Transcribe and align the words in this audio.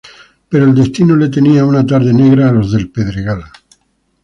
Pero 0.49 0.65
el 0.65 0.73
destino 0.73 1.15
le 1.15 1.29
tenía 1.29 1.63
una 1.63 1.85
tarde 1.85 2.11
negra 2.11 2.49
a 2.49 2.53
los 2.53 2.71
del 2.71 2.89
Pedregal. 2.89 3.43